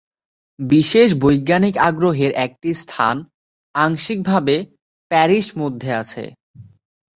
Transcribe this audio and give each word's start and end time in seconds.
বিশেষ 0.59 1.09
বৈজ্ঞানিক 1.21 1.75
আগ্রহের 1.89 2.31
একটি 2.45 2.69
স্থান 2.73 3.15
আংশিকভাবে 3.75 4.55
প্যারিশ 5.11 5.45
মধ্যে 5.57 5.89
আছে। 6.01 6.23